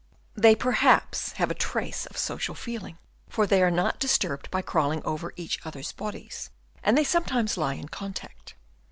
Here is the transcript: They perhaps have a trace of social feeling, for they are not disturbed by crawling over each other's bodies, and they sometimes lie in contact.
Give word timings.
They 0.33 0.55
perhaps 0.55 1.33
have 1.33 1.51
a 1.51 1.53
trace 1.53 2.07
of 2.07 2.17
social 2.17 2.55
feeling, 2.55 2.97
for 3.29 3.45
they 3.45 3.61
are 3.61 3.69
not 3.69 3.99
disturbed 3.99 4.49
by 4.49 4.63
crawling 4.63 5.03
over 5.05 5.31
each 5.35 5.63
other's 5.63 5.91
bodies, 5.91 6.49
and 6.81 6.97
they 6.97 7.03
sometimes 7.03 7.55
lie 7.55 7.75
in 7.75 7.87
contact. 7.87 8.55